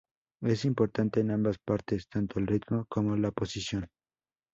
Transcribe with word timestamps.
Es 0.41 0.65
importante 0.65 1.19
en 1.19 1.29
ambas 1.29 1.59
partes 1.59 2.09
tanto 2.09 2.39
el 2.39 2.47
ritmo 2.47 2.87
como 2.89 3.15
la 3.15 3.29
posición. 3.29 3.87